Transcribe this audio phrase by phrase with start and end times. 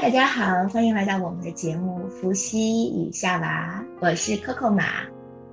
[0.00, 4.82] 大家好，欢迎来到我们的节目《伏羲与夏娃》，我是 Coco 马，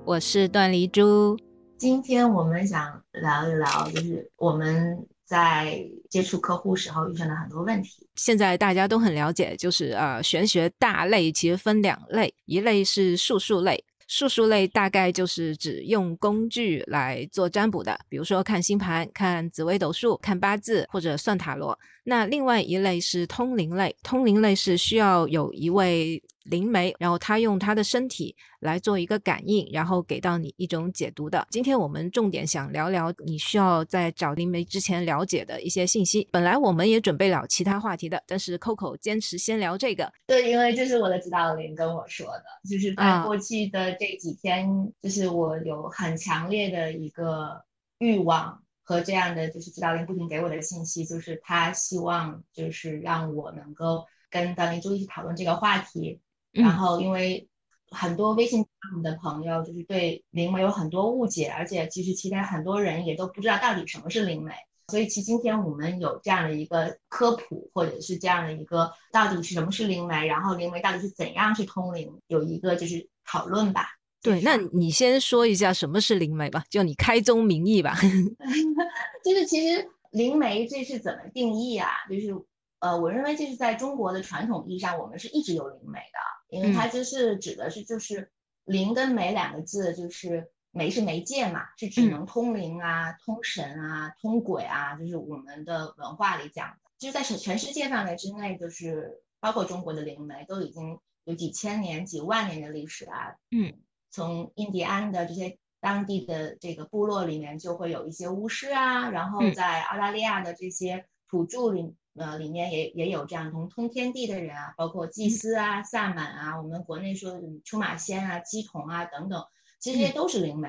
[0.06, 1.38] 我是段黎珠。
[1.76, 8.08] 今天我们想聊一聊，就是我们在接触客户时候遇上的很多问题。
[8.16, 13.84] 现在大家都很了解，就是呃，玄学大类其实分两类，一类是术数类。
[14.08, 21.78] 术数类大概就是指用工具来做占卜的，比如说看星盘、看紫微斗数、看八字或者算塔罗。
[22.02, 26.20] 那另外一类是通灵类，通灵类是需要有一位。
[26.48, 31.46] 灵媒，然后他用他的身体来做一个感应，然后给到你一种解读的。
[31.50, 36.26] 今天我们重点想聊聊你需要在找灵媒之前了解的一些信息。
[36.32, 40.10] 本来我们也准备了其他话题的，但是 Coco 坚持先聊这个。
[40.26, 47.64] 对，因为这是我的指导灵跟我说的，就是在过去的这几天，就是我有很强烈的一个
[47.98, 56.20] 欲望和这样的就是指导灵不停给我的信息，就是他希望就是让我能够跟段灵珠一起讨论这个话题。
[56.50, 57.48] 然后，因为
[57.90, 58.66] 很多微信
[59.02, 64.52] 的朋友就是对灵媒有很多误解，而且其实其他很多人也都不知道到底什么是灵媒。
[64.90, 73.86] 所以，其实今天我们有这样的一个科普，或者是这样的一个到底是什么是灵媒，然后灵媒到底是怎样去通灵，有一个就是讨论吧。
[74.22, 77.96] 对，那你先说一下什么是灵媒吧，就你开宗明义吧。
[79.24, 81.88] 就是其实灵媒这是怎么定义啊？
[82.10, 82.34] 就是
[82.80, 86.18] 呃，我认为这是在中国的传统意义上，我们是一直有灵媒的。
[86.48, 88.30] 因为它就是指的是就是
[88.64, 96.76] 灵跟媒两个字，就是媒是媒介嘛，是只能通灵啊、通神啊、通鬼啊，就是我们的文化里讲的。
[96.98, 103.34] 就是在全全世界范围之内，就是包括中国的灵媒都已经有几千年、几万年的历史啊。
[103.50, 103.74] 嗯，
[104.10, 111.94] 从印第安的这些当地的这个部落里面就会有一些巫师啊，然后在澳大利亚的这些土著里。
[112.14, 119.46] 呃，里面也也有这样通通天地的人啊，包括祭司啊、萨满啊，我们国内说的出马仙啊、鸡童啊等等，
[119.78, 120.68] 其实这些都是灵媒。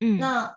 [0.00, 0.56] 嗯，那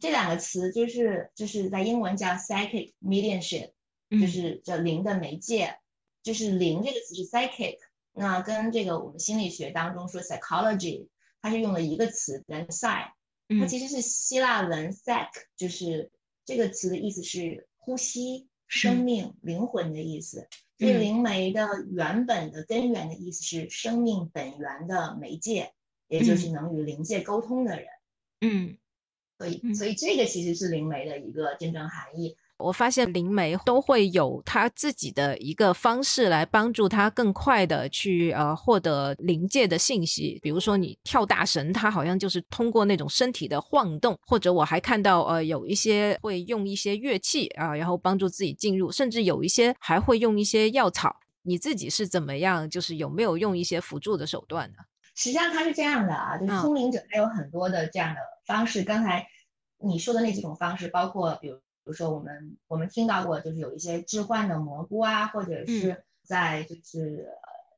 [0.00, 3.72] 这两个词就是就是在英文叫 psychic mediumship，
[4.10, 5.78] 就是叫灵的媒介，
[6.22, 7.76] 就是灵这个词是 psychic，
[8.12, 11.08] 那跟这个我们心理学当中说 psychology，
[11.40, 13.10] 它是用了一个词 psy，
[13.60, 16.10] 它其实是希腊文 psych，就是
[16.44, 18.48] 这个词的意思是呼吸。
[18.68, 25.72] 生命、灵魂的意思，所以灵媒的原本的根源的意思是生命本源的媒介，
[26.08, 27.86] 也就是能与灵界沟通的人。
[28.40, 28.76] 嗯，
[29.38, 32.36] 所以，所以这个其实是灵媒的一个真正含义。
[32.58, 40.38] 我发现灵媒都会有他自己的一个方式来帮助他更快的去呃获得灵界的信息。
[40.42, 51.14] 比如说你跳大神，他好像就是通过那种身体的晃动，或者我还看到呃有一些会用一些乐器啊，然后帮助自己进入，甚至有一些还会用一些药草。
[51.42, 52.68] 你自己是怎么样？
[52.70, 54.78] 就是有没有用一些辅助的手段呢？
[55.16, 58.84] 实际上它是这样的啊，就是通灵者他有很多的这样的方式。
[58.84, 59.26] 刚才
[59.78, 61.58] 你说的那几种方式，包括比如。
[61.86, 67.28] 比如说，我们我们听到过，就是有一些置换的蘑菇啊，或者是在就是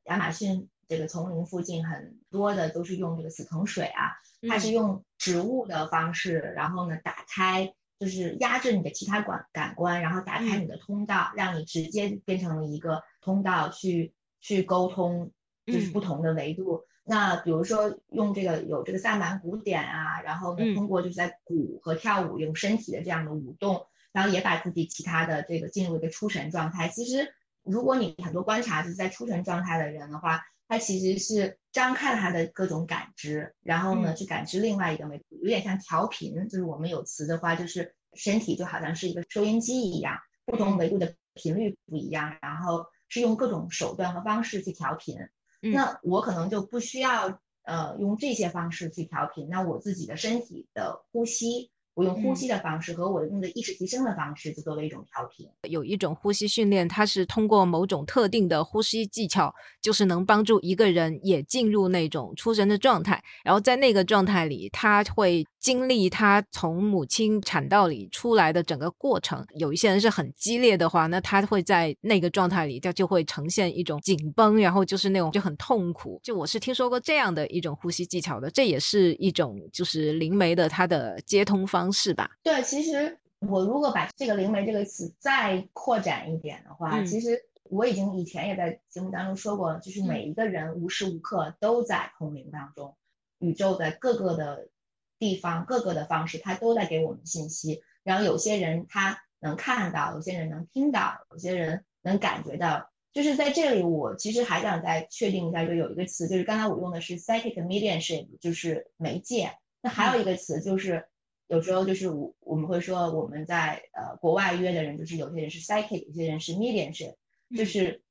[0.05, 4.13] 亚马逊这个丛林附近很多的都是用这个死藤水啊，
[4.49, 15.31] 它是用植物的方式，然后呢打开，就是压制你的其他感感官，然后打开你的通道，让你直接变成了一个通道去去沟通，
[15.67, 16.83] 就是不同的维度。
[17.09, 23.85] 那比如说用这个有这个萨满鼓点啊，然后呢通过就是在鼓和跳舞用身体的这样的舞动。
[24.11, 26.87] 然后也把自己其他的这个进入一个出神状态。
[26.87, 27.31] 其实，
[27.61, 36.33] 如果你很多观察就是在出神状态的人的话，他其实是张开了他的各种感知，然后呢去感知另外一个维度，有点像调频。
[36.49, 45.15] 就是我们有词的话，就是身体就好像是一个收音机一样，不同维度的频率不一样，然后是用各种手段和方式去调频。
[45.61, 51.71] 那我可能就不需要呃用这些方式去调频，那我自己的身体的呼吸。
[51.99, 55.45] 我用呼吸的方式和我用的意识提升的方式，就作为一种调频。
[55.69, 63.21] 有一种呼吸训练，它是通过某种特定的呼吸技巧，就是能帮助一个人也进入那种出神的状态。
[63.43, 69.45] 然后在那个状态里，他会经历他从母亲产道里出来的整个过程。
[69.55, 76.17] 有一些人是很激烈的话，那他会在那个状态里，他就会呈现一种紧绷，然后就是那种就很痛苦。
[76.23, 81.88] 就我是听说过这样的一种呼吸技巧的，这也是一种就是灵媒的它的接通方。
[81.91, 82.29] 是吧？
[82.43, 92.95] 对，其实我如果把这个“灵媒”这个词再扩展一点的话，其实我已经以前也在节目当中说过，就是每一个人无时无刻都在空灵当中，
[93.39, 94.69] 宇宙的各个的
[95.17, 97.81] 地方、各个的方式，它都在给我们信息。
[98.03, 109.51] 然后有些人他能看到，有些人能听到，有些人能感觉到，就是在这里，我其实还想再确定一下，就有一个词，就是刚才我用的是 psychic mediumship，就是媒介。
[109.81, 111.05] 那还有一个词，就是
[111.49, 117.15] 有时候就是我我们会说我们在呃国外约的人，就是有些人是 psychic，有些人是 mediumship，
[117.57, 118.01] 就是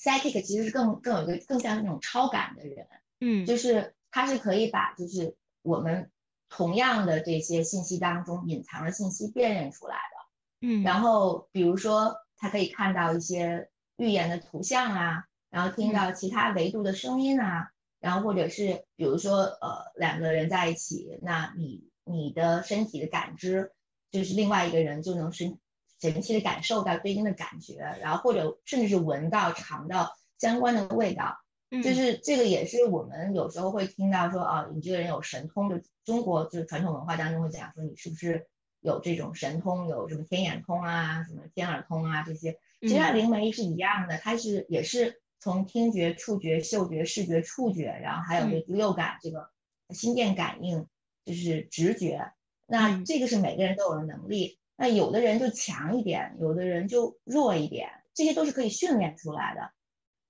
[0.00, 2.86] psychic 其实是更更有一个更像那种超感的人，
[3.20, 6.10] 嗯，就是他是可以把就是我们
[6.48, 13.68] 同样的这些信息当中隐藏的信息辨认出来的，嗯，然后比如说他可以看到一些。
[14.00, 23.72] 预言的图像啊，然后听到其他维度的声音啊，然后或者是比如说呃两个人在一起，那你你的身体的感知
[24.10, 25.58] 就是另外一个人就能神
[26.00, 31.38] 神奇的感受到对应的感觉，然后或者甚至是闻到尝到相关的味道，
[31.82, 38.46] 就是这个也是我们有时候会听到说啊，你这个人有神通，就中国就是传统文化当中会讲说你是不是
[38.80, 42.58] 有这种神通，有什么天眼通啊，什么天耳通啊这些。
[42.80, 49.50] 其实它灵媒是一样的，它是也是从听觉、触觉、嗅觉、视觉、触觉，然后还有这第六感，这个
[49.90, 50.86] 心电感应，
[51.28, 52.32] 就是直觉。
[52.66, 54.58] 那这个是每个人都有的能力。
[54.76, 59.60] 那有的人就强一点，有的人就弱一点，这些都是可以训练出来的。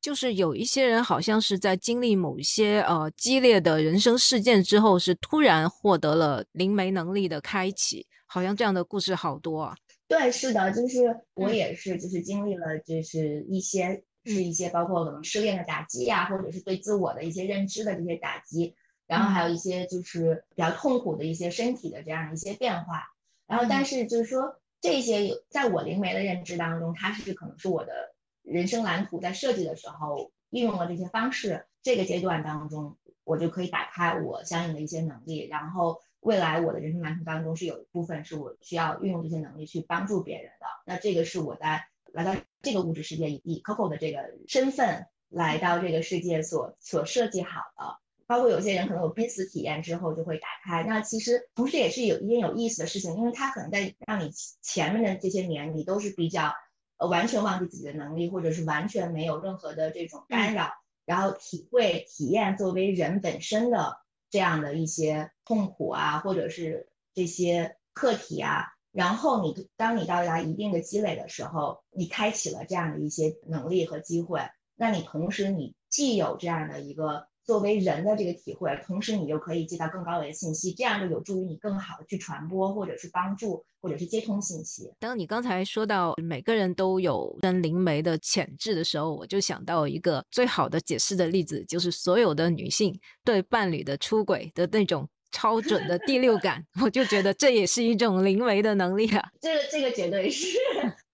[0.00, 9.77] 就是有一些人好像是在经历某些呃激烈的人生事件之后，是突然获得了灵媒能力的开启，好像这样的故事好多啊。
[10.06, 18.75] 对，是的，就是我也是，就是经历了，就是一些是一些包括可能失恋的打击呀，或者是对自我的一些认知的这些打击，
[19.08, 23.08] 然后还有一些就是比较痛苦的一些身体的这样一些变化，
[23.49, 36.00] 然后但是就是说这些有在我灵媒的认知当中，它是可能是我的人生蓝图在设计的时候运用了这些方式，这个阶段当中我就可以打开我相应的一些能力，然后。
[36.20, 47.99] 未来我的人生蓝图当中是有一部分是我需要运用这些能力去帮助别人的，那这个是我在来到这个物质世界以 Coco 的这个身份来到这个世界所所设计好的。
[48.28, 54.30] 包括有些人可能有濒死体验之后就会打开，那其实同时也是有一件有意思的事情，因为他可能在让你
[54.62, 56.52] 前面的这些年你都是比较
[56.98, 60.70] 呃完全忘记自己的能力，或者是完全没有任何的这种干扰，
[61.04, 63.98] 然后体会体验作为人本身的。
[64.30, 74.42] 这样的一些痛苦啊，或者是这些课题啊，然后你当你到达一定的积累的时候，你开启了这样的一些能力和机会，
[74.76, 77.27] 那你同时你既有这样的一个。
[77.49, 84.93] 作为人的这个体会，同时你就可以接到更高维的信息，这样就有助于你更好的去传播，或者是帮助，或者是接通信息。
[84.99, 95.09] 当你刚才说到每个人都有跟灵媒的潜质的时候，我就想到一个最好的解释的例子，就是所有的女性对伴侣的出轨的那种。
[95.31, 99.23] 超准的第六感， 我就觉得这也是一种灵媒的能力啊。
[99.39, 100.56] 这个这个绝对是。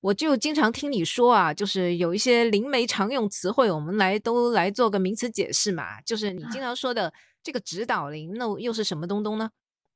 [0.05, 5.99] 我就经常听你说啊，就是有一些灵媒常用词汇，我们来都来做个名词解释嘛。
[6.03, 7.11] 就是你经常说的
[7.43, 9.51] 这个指导灵，那又是什么东东呢？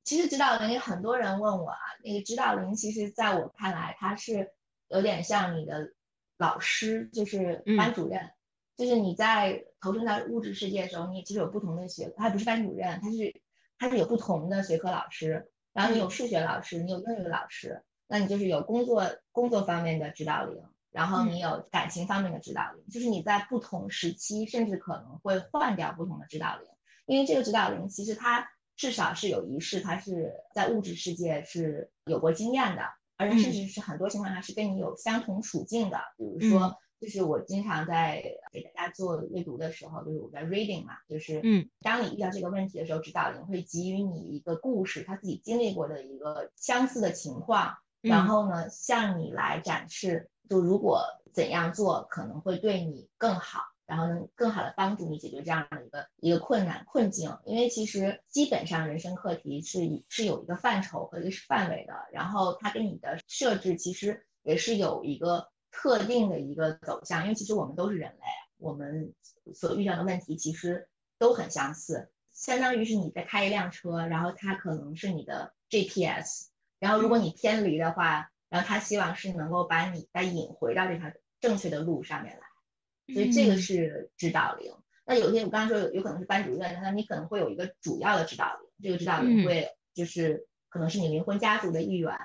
[0.04, 4.50] 其实指导灵有很多人问我啊，那个指导灵其实在我看来，它是
[4.88, 5.92] 有点像你的
[6.38, 8.30] 老师，就是班主任。
[8.78, 13.42] 就是你在投身在物质世界的时候，你其实有不同的学，他不是班主任，他是。
[13.80, 20.60] 他是有不同的学科老师，然后你有数学老师，你有英语老师，那你就是有工作工作方面的指导灵，
[20.90, 26.66] 然后你有感情方面的指导灵，就是你在不同时期甚至可能会换掉不同的指导灵，
[27.06, 32.82] 因为这个指导灵其实它至少是有仪式，它是在物质世界是有过经验的，
[33.16, 36.76] 而且甚至是很多情况下是跟你有相同处境的，比如说。
[37.00, 57.36] 就是我经常在给大家做阅读的时候，就是我在 reading 嘛，就是嗯，当你遇到这个问题的时候，指导灵会给予你一个故事，他自己经历过的一个相似的情况，然后呢，向你来展示，就如果怎样做可能会对你更好，然后能更好的帮助你解决这样的一个一个困难困境。
[57.44, 65.48] 因为其实基本上人生课题是是有一个范畴和一个范围的，然后它给你的设置其实也是有一个。
[65.70, 68.24] 特定的一个走向，因为其实我们都是人类，
[68.56, 69.14] 我们
[69.54, 70.88] 所遇到的问题其实
[71.18, 76.47] 都很相似，相当于是你在开一辆车，然后它可能是你的 GPS，
[76.78, 84.72] 然后如果你偏离的话，然后他希望是能够把你再引回到这条正确的路上面来，所以这个是指导灵。
[85.04, 92.16] 那有些我刚刚说有有可能是班主任，那你可能会有一个主要的指导灵，这个指导灵会就是可能是你灵魂家族的一员，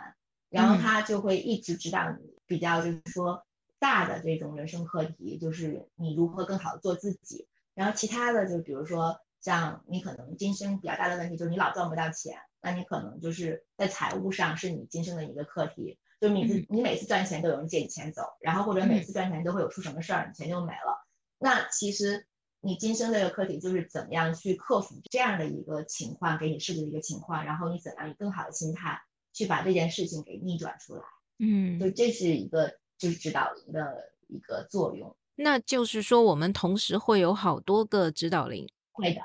[0.50, 2.34] 然后他就会一直指导你。
[2.46, 3.48] 比较就是说
[3.80, 7.48] 大的这种人生课题，就是你如何更好的做自己。
[7.74, 16.00] 然后其他的就比如说像你可能今生比较大的问题就是你老赚不到钱，那你可能就是在财务上是你今生的一个课题。
[16.22, 21.06] 就是你你每次赚钱都有人借你钱走，然后或者每次赚钱都会有出什么事儿，你钱就没了。
[21.38, 22.26] 那其实
[22.62, 29.02] 你今生这个课题就是怎么样去克服这样的一个情况，给你设计的一个情况，然后你怎样以更好的心态
[29.34, 31.02] 去把这件事情给逆转出来。
[31.40, 35.14] 嗯，就这是一个就是指导灵的一个作用。
[35.36, 38.66] 那就是说，我们同时会有好多个指导灵。
[38.94, 39.22] 会的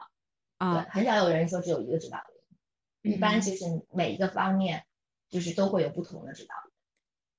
[0.57, 2.19] 啊，对，很少有人说只有一个指导
[3.03, 4.85] 灵，一般其实每一个方面
[5.31, 6.73] 就是都会有不同的指导灵。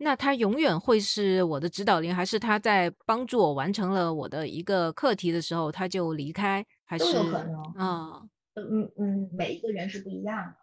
[0.02, 6.66] 那他永远会是我的指导灵，还是他在帮助我完成了我的一个课题的时候他就离开？
[6.86, 8.22] 还是都有可能啊？
[8.56, 10.56] 嗯嗯，每一个人是不一样的。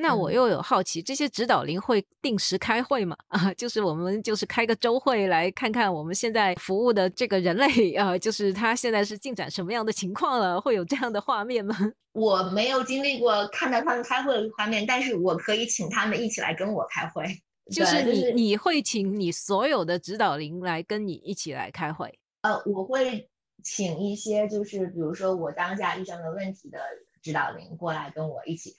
[0.00, 3.16] 那我又有好奇，这些指导灵会定时开会吗？
[3.26, 10.60] 啊， 就是我们就是开个周会来看看我们现在服务的这个人类啊，就是他现在是进展什么样的情况了？
[10.60, 11.76] 会有这样的画面吗？
[12.14, 17.24] 我没有经历过看到他们开会的画面，但是我可以请他们一起来跟我开会。
[17.72, 22.16] 就是你你会请你所有的指导灵来跟你一起来开会？
[22.42, 23.28] 呃，我会
[23.64, 26.78] 请一些就是比如说我当下遇上的问题的
[27.20, 28.76] 指导灵过来跟我一起。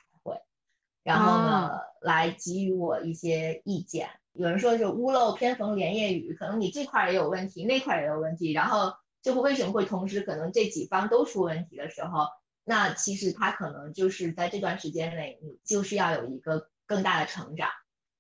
[1.04, 4.10] 然后呢，来给予我一些意见。
[4.34, 12.28] 有人说是屋漏偏逢连夜雨，可能你这块也有问题，那块也有问题，然后就会为什么会同时可能这几方都出问题的时候，
[12.64, 17.70] 那其实他可能就是在这段时间内，你就是要有一个更大的成长。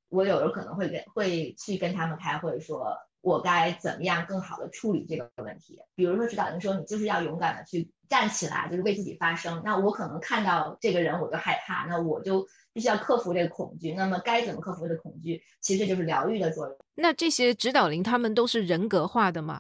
[0.09, 5.79] 我有时候可能会跟会去跟他们开会，说我该怎么样更好的处理这个问题。
[5.95, 9.61] 比如说指导灵说你就是要勇敢的去站起来，就是为自己发声。
[9.63, 12.45] 那我可能看到这个人我就害怕，那我就。
[12.71, 15.41] 必须要克服这个恐惧，那么该怎么克服这个恐惧？
[15.59, 16.77] 其实就是疗愈的作用。
[16.93, 19.59] 那这些指导灵他们都是人格化的吗？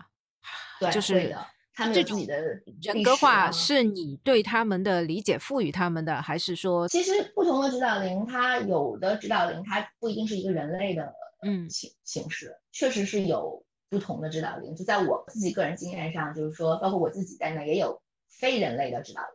[0.79, 1.45] 对，就是的。
[1.73, 2.39] 他们自己的
[2.81, 6.87] 人格化是你对他们的理解赋予他们的，还是说？
[6.87, 14.75] 其实不同的指导灵，它有的指导灵它不一定是一个人类的嗯形形式，确实是有不同的指导灵。
[14.75, 19.31] 就在我自己个人经验上，就是说，包括我自己在内，也有非人类的指导灵。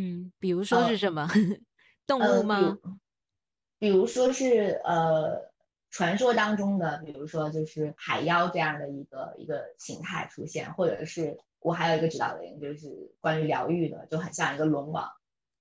[0.00, 1.28] 嗯，比如说是什么
[2.06, 2.78] 动物吗？
[3.78, 5.50] 比如说是呃
[5.90, 15.08] 传说当中的，比如说就是海妖这样的一个一个形态出现，或者是我还有一个指导灵，就是关于疗愈的，就很像一个龙王。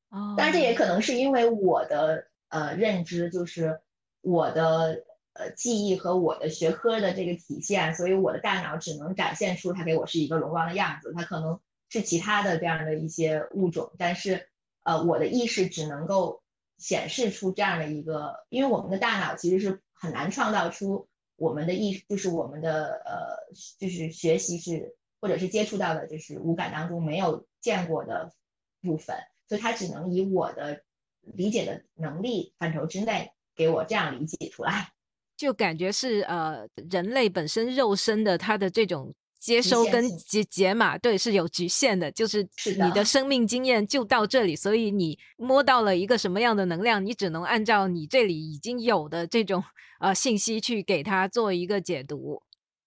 [0.10, 3.80] 哦，但是这也可能是因为我的呃认知，就是
[4.22, 5.04] 我的
[5.38, 14.50] 呃记忆和我的学科的这个体现，所以我的大脑只能展现出它给我是一个龙王的样子，它可能是其他的这样的一些物种，但是
[14.84, 16.42] 呃我的意识只能够。
[16.80, 28.32] 显示出这样的一个，因为我们的大脑其实是很难创造出我们的意，就是我们的呃，就是学习是或者是接触到的，就是五感当中没有见过的
[28.80, 29.18] 部分，
[29.50, 30.84] 所以它只能以我的
[31.22, 34.92] 理解的能力范畴之内给我这样理解出来，
[35.38, 39.14] 就感觉是呃，人类本身肉身的它的这种。
[39.40, 49.64] 接收跟解解码，对，是有局限的，就是你的生命经验就到这里，所以你摸到了一个什么样的能量，你只能按照你这里已经有的这种
[50.02, 52.42] 呃信息去给它做一个解读。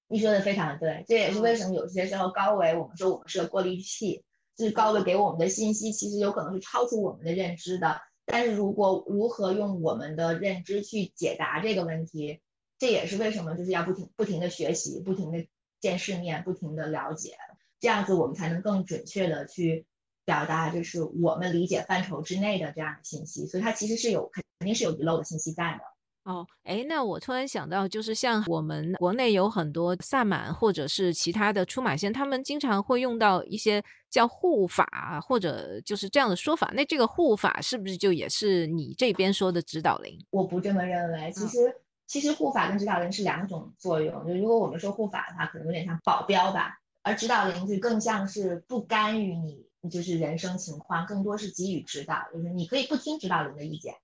[0.09, 4.23] 你说的非常对，这也是为什么有些时候高维我们说我们是个过滤器，
[4.57, 12.41] 就是高维给我们的信息其实有可能是超出我们的认知的，但是如果如何用我们的认知去解答这个问题，
[12.79, 15.47] 这也是为什么就是要不停不停的学习，不停的。
[15.81, 17.39] 见世面，不停的了解，
[17.81, 19.87] 这样子我们才能更准确的去
[20.27, 23.47] 表达，就是我们理解范畴之内的这样的信息。
[23.47, 25.85] 所以它其实是有肯定是有遗漏的信息在的。
[26.25, 36.71] 哦，哎，那我突然想到，就是像我们国内有很多萨满或者是其他的出马仙，他们经常会用到一些叫护法或者就是这样的说法。
[36.75, 40.19] 那这个护法是不是就也是你这边说的指导灵？
[40.31, 41.75] 我不这么认为，其实。
[42.11, 53.95] 其实护法跟指导灵是两种作用，就如果我们说护法的话，可能有点像保镖吧，而指导灵就更像是不干预你，就是人生情况，更多是给予指导，就是你可以不听指导灵的意见，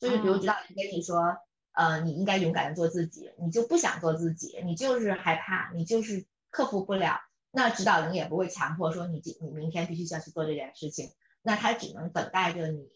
[0.00, 1.36] 就是比如指导灵跟你说，
[1.72, 11.10] 呃，你应该勇敢的做自己，你就不想做自己，你就是害怕，你就是克服不了，那指导灵也不会强迫说你今你明天必须要去做这件事情，
[11.42, 12.88] 那他只能等待着你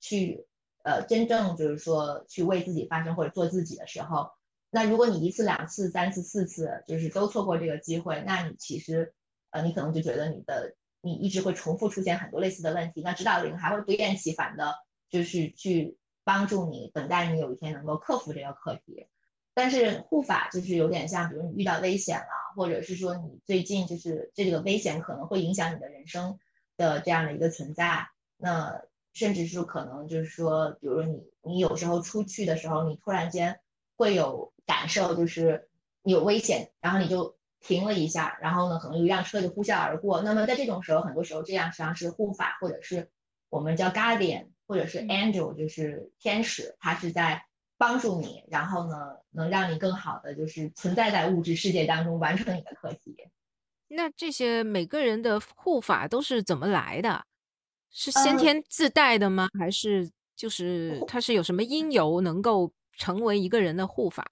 [0.00, 0.46] 去。
[0.84, 4.32] 呃，真正就是说去为自己发声或者做自己的时候，
[4.68, 9.14] 那如果你一次、两次、三次、四次，就是都错过这个机会，那你其实，
[9.50, 13.00] 呃，你可能就觉得你的你一直会重复出现很多类似的问题。
[13.00, 14.74] 那指导灵还会不厌其烦的，
[15.08, 19.06] 就是去帮助你，等待你有一天能够克服这个课题。
[19.54, 26.38] 但是护法就是有点像，比如你遇到危险了，或者是说你最近就是这个危险可能会影响你的人生
[26.76, 28.82] 的这样的一个存在，那。
[29.14, 33.60] 甚至是可能就是说，比如你你有时候出去的时候，你突然间
[33.94, 35.68] 会有感受就是
[36.02, 40.22] 有危险，然后你就停了一下，然后呢，可能有一辆车就呼啸而过。
[40.22, 43.10] 那么在这种时候，很多时候这样实际上是护法，或者是
[43.50, 47.44] 我们叫 guardian，或者是 angel，就是天使，他是在
[47.76, 53.14] 帮助你，然后呢，能让你更好的就是存在在物质世界当中，完成你的课题。
[53.88, 57.26] 那这些每个人的护法都是怎么来的？
[57.90, 59.50] 是先天自带的吗？
[59.58, 64.26] 还是就是它是有什么因由能够成为一个人的护法？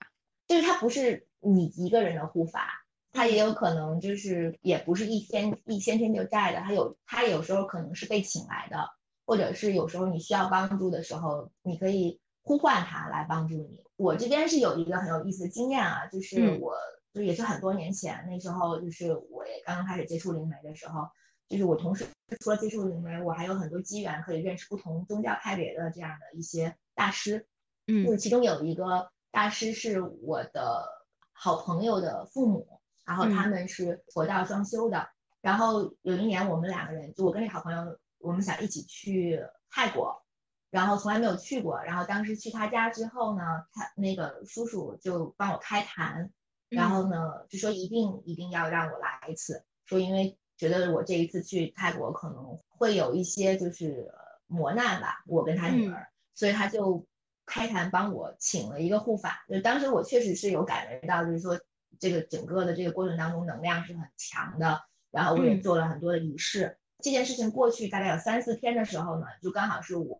[0.49, 2.71] 就是它不是你一个人的护法，
[3.13, 8.89] 他也有可能就是也不是一天一先天就在的，他有他有时候可能是被请来的，
[9.31, 13.85] 或者是有时候你需要帮助的时候，你可以呼唤他来帮助你。
[13.95, 16.75] 我这边是有一个很有意思的经验啊，就是我。
[17.13, 21.09] 就也是很多年前，那时候就是我也刚刚开始接触灵媒的时候，
[21.49, 22.07] 就是我同时
[22.39, 27.49] 除了接触灵媒，我还有很多机缘可以认识不同宗教派别的这样的一些大师，
[27.89, 30.87] 嗯，就是其中有一个大师是我的
[31.33, 35.09] 好朋友的父母，然后他们是佛道双修的，
[35.41, 40.25] 然后有一年我们两个人，就我跟这好朋友，我们想一起去泰国，
[40.71, 46.33] 然后从来没有去过，然后当时去他家之后呢，他那个叔叔就帮我开坛。
[46.69, 54.09] 然后呢，就说一定一定要让我来一次，说因为觉得我这一次去泰国可能会有一些就是
[54.47, 57.05] 磨难吧，我跟他女儿，所以他就
[57.45, 59.45] 开坛帮我请了一个护法。
[59.49, 61.59] 就当时我确实是有感觉到，就是说
[61.99, 64.81] 这个整个的这个过程当中能量是很强的。
[65.11, 66.79] 然后我也做了很多的仪式。
[67.03, 70.19] 这件事情过去大概有三四天的时候呢，就刚好是我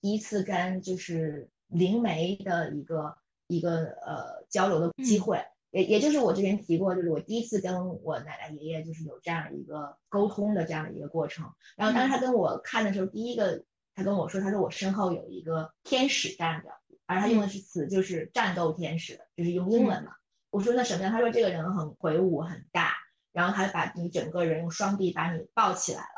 [0.00, 3.16] 第一次跟就是灵媒的一个
[3.46, 5.44] 一个呃交流的机会。
[5.70, 11.52] 也也就是我之前提过，就是我第一次跟我奶奶爷爷就是有这样一个沟通的这样的一个过程。
[11.76, 13.64] 然后当时他跟我看的时候，第一个
[13.96, 16.68] 他跟我说，他说我身后有一个天使站着，
[17.06, 20.12] 而他用的是词就是战斗天使，就是用英文嘛。
[20.50, 21.10] 我说那什么样？
[21.10, 22.92] 他说这个人很魁梧很大，
[23.32, 26.13] 然后他把你整个人用双臂把你抱起来了。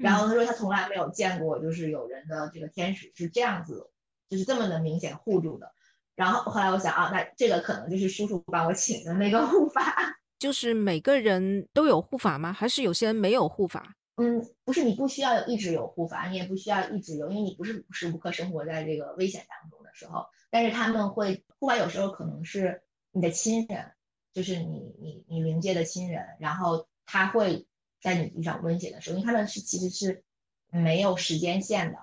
[0.00, 3.90] 然后他说他从来没有见过，就是有人的这个天使是这样子，
[4.28, 5.72] 就是这么的明显护住的。
[6.16, 9.94] 然后后来我想啊，那这个可能就是叔叔帮我请的那个护法。
[10.38, 12.50] 就是每个人都有护法吗？
[12.50, 13.94] 还是有些人没有护法？
[14.16, 20.26] 嗯，不是，你不需要一直有护法，你也不需要一直有，因为你不是无时无刻生活在这个危险当中的时候。
[20.50, 22.82] 但是他们会护法，有时候可能是
[23.12, 23.92] 你的亲人，
[24.32, 27.66] 就是你你你灵界的亲人，然后他会
[28.00, 30.22] 在你遇上危险的时候，因为他们是其实是
[30.70, 31.98] 没有时间线的，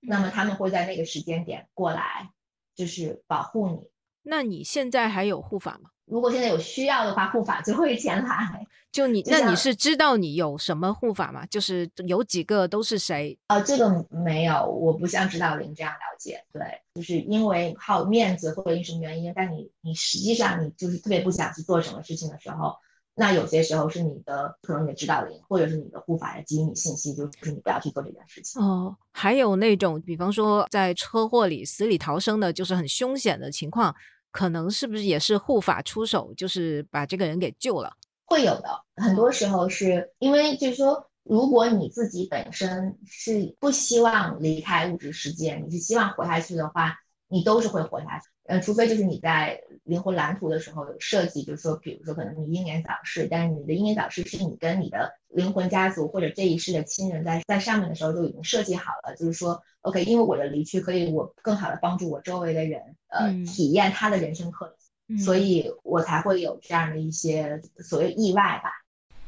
[0.00, 2.30] 那么他们会在那个时间点过来。
[2.76, 3.78] 就是保护你。
[4.24, 5.88] 那你现在还有护法吗？
[6.04, 8.66] 如果现在有需要的话，护法就会前来。
[8.92, 11.46] 就你，那你是知道你有什么护法吗？
[11.46, 13.38] 就是有几个都是谁？
[13.46, 16.44] 呃，这个没有，我不像指导灵这样了解。
[16.52, 16.60] 对，
[16.96, 22.76] 就是因为好面子或者因什么原因，但你你实际上你就是特别不想去做什么事情的时候。
[23.18, 28.60] 那有些时候是你的，可能你的指导灵，或者是你的护法来给予你信息，就是你不要去做这件事情。
[28.62, 33.94] 哦，还有那种，比方说在车祸里死里逃生的，就是很凶险的情况，
[34.30, 37.90] 可能是不是也是护法出手，就是把这个人给救了？
[38.26, 46.94] 会有的，很多时候是因为就是说，如果你自己本身是不希望离开物质世界，你是希望活下去的话，
[47.28, 48.28] 你都是会活下去。
[48.48, 64.74] 呃，除非就是你在灵魂蓝图的时候有设计，就是说，比如说可能你英年早逝，但是你的英年早逝是你跟你的灵魂家族或者这一世的亲人在在上面的时候就已经设计好了，就是说，OK，因为我的离去可以我更好的帮助我周围的人，呃，体验他的人生课
[65.08, 68.70] 题，所以我才会有这样的一些所谓意外吧。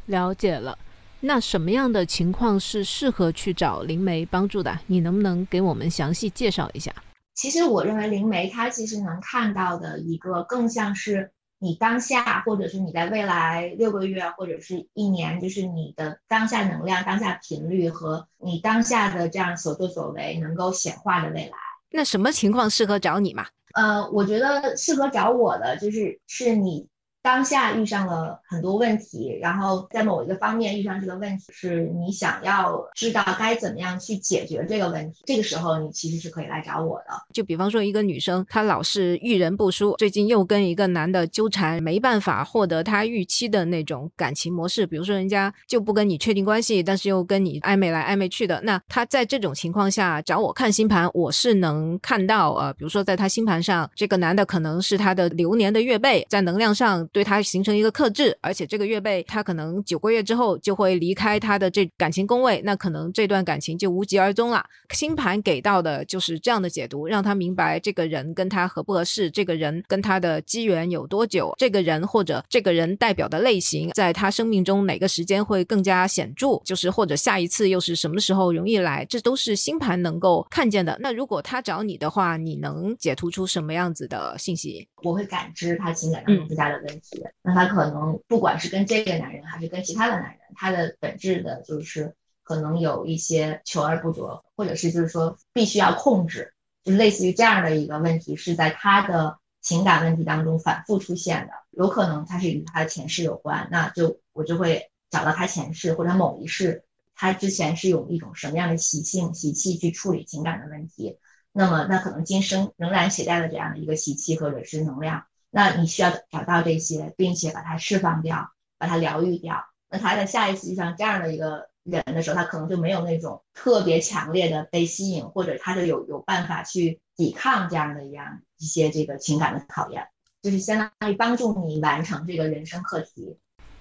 [0.06, 0.78] 了解了，
[1.20, 4.78] 那什么样的情况是适合去找灵媒帮助的？
[4.86, 6.94] 你能不能给我们详细介绍一下？
[7.38, 21.52] 其实我认为灵媒它其实能看到的一个更像是你当下，或者是你在未来六个月或者是一年，就是你的当下能量、当下频率和你当下的这样所作所为能够显化的未来。
[21.92, 23.46] 那什么情况适合找你嘛？
[23.74, 26.88] 呃，我觉得适合找我的就是是你。
[27.28, 35.22] 当下遇上了很多问题，然后在某一个方面遇上这个问题，是你想要知道该怎么样去解决这个问题。
[35.26, 37.10] 这个时候，你其实是可以来找我的。
[37.30, 44.86] 就比方说，一个女生她老是遇人不淑，最近又跟一个男的纠缠，没办法获得她预期的那种感情模式。
[44.86, 48.58] 比如说，人家就不跟你确定关系，但是又跟你暧昧来暧昧去的。
[48.62, 57.06] 那她在这种情况下找我看星盘，我是能看到呃，比如说在她星盘上，这个男的可能是她的流年的月背，在能量上。
[57.18, 64.64] 对他形成一个克制，而且这个月背他可能九个月之后就会离开他的这感情宫位，那可能这段感情就无疾而终了。
[64.90, 80.96] 星盘给到的就是这样的解读，让他明白这个人跟他合不合适，这个人跟他的机缘有多久，这个人或者这个人代表的类型，在他生命中哪个时间会更加显著，就是或者下一次又是什么时候容易来，这都是星盘能够看见的。
[81.00, 84.86] 那如果他找你的话，你能解读出什么样子的信息？
[85.02, 87.24] 我会感知他情感当中最大的问题。
[87.42, 101.52] 那他可能不管是跟这个男人，还是跟其他的男人，他的本质的就是可能有一些求而不得，或者是就是说必须要控制，就类似于这样的一个问题，是在他的情感问题当中反复出现的。
[101.70, 106.82] 有可能他是与他的前世有关，那就我就会找到他前世或者某一世，
[107.14, 111.16] 他之前是有一种什么样的习性习气去处理情感的问题。
[111.58, 119.66] 那么，那可能今生仍然携带了这样的一个习气或者是能量，那你需要找到这些，并且把它释放掉，把它疗愈掉。
[119.90, 130.06] 那他在下一次遇上这样的一个人的时候，他可能就没有那种特别强烈的被吸引，或者他就有有办法去抵抗这样的一样一些这个情感的考验，
[130.40, 133.36] 就是相当于帮助你完成这个人生课题。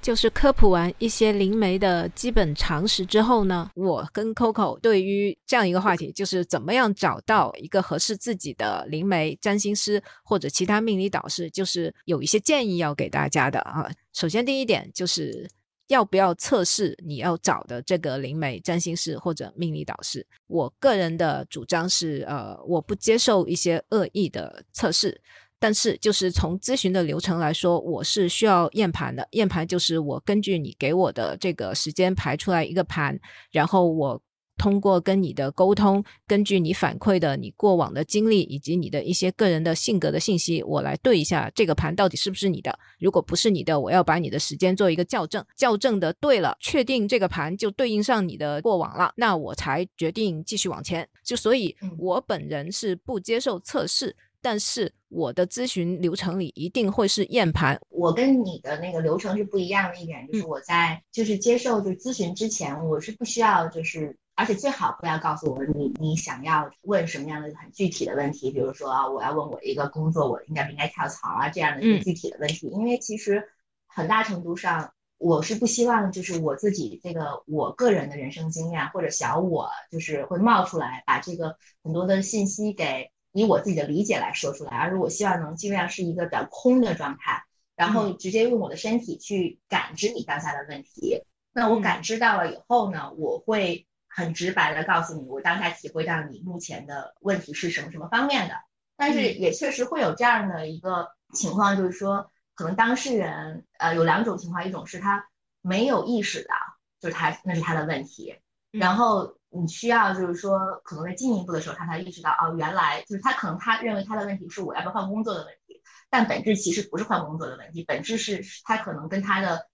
[0.07, 13.91] 就是科普完一些灵媒的基本常识之后呢，我跟 Coco 对于这样一个话题，就是怎么样找到一个合适自己的灵媒、占星师或者其他命理导师，就是有一些建议要给大家的啊。
[14.13, 15.45] 首先第一点就是
[15.89, 20.25] 要不要测试你要找的这个灵媒、占星师或者命理导师。
[20.47, 25.19] 我个人的主张是，呃，我不接受一些恶意的测试。
[25.59, 29.27] 但是，就是从咨询的流程来说，我是需要验盘的。
[29.31, 33.19] 验盘就是我根据你给我的这个时间排出来一个盘，
[33.51, 34.21] 然后我
[34.57, 42.77] 通过跟你的沟通，根据你反馈的你过往的经历以及你的一些个人的性格的信息，我来对一下这个盘到底是不是你的。
[42.99, 51.07] 如果不是你的，我要把你的时间做一个校正，校正的对了，确定这个盘就对应上你的过往了，那我才决定继续往前。
[51.23, 54.15] 就所以，我本人是不接受测试。
[54.49, 57.77] 但是我的咨询流程里一定会是验盘。
[57.89, 73.43] 我跟你的那个流程是不一样的一点，就是我在就是接受就咨询之前，我是不需要就是，而且最好不要告诉我你你想要问什么样的很具体的问题，比如说我要问我一个工作我应该不应该跳槽啊这样的一个具体的问题，因为其实
[73.85, 83.11] 很大程度上我是不希望就是我自己这个我个人的人生经验或者小我就是会冒出来把这个很多的信息给。
[83.41, 87.43] 以我自己的理解来说出来，而是我希望能尽量是一个比较空的状态，
[87.75, 91.23] 然后直接用我的身体去感知你当下的问题。
[91.53, 98.55] 那我感知到了以后呢，我会很直白的告诉你，我当下体会到你目前的问题是什么什么方面的。
[98.95, 105.29] 但是也确实会有这样的一个情况，就是说，可能当事人呃有两种情况，一种是他
[105.61, 106.55] 没有意识到，
[106.99, 108.35] 就是他那是他的问题，
[108.71, 109.36] 然后。
[109.49, 119.67] 你需要就是说，可能在进一步的时候，他才意识到，哦，原来就是他可能他认为他的问题是我要不要换工作的问题，但本质其实不是换工作的问题，本质是他可能跟他的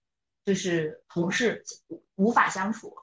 [0.44, 1.64] 就是同事
[2.14, 2.94] 无法相处，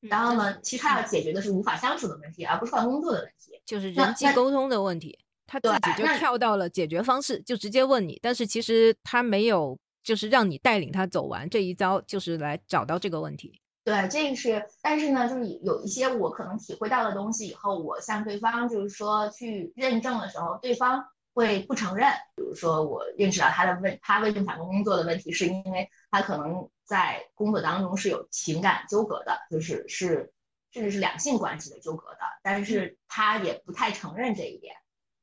[0.00, 5.18] 然后呢，其实他要解决的是无法相处的问题，而不是换工作的问题，就是人际沟通的问题。
[5.46, 13.60] 他自己就跳到了解决方式，就直接问你，但是其实他没有就是让你带领他走完这一遭，就是来找到这个问题。
[13.84, 22.08] 对，这个是，但是呢，就是有一些我可能体会到的东西以后，我向对方就是说去认证的时候，对方会不承认。
[22.34, 30.32] 比如说，我认识到他的问，他为什么想工作的问题，是因为他可能在工作当中是有情感纠葛的，就是是
[30.72, 34.74] 甚至是两性关系的纠葛的，但是他也不太承认这一点。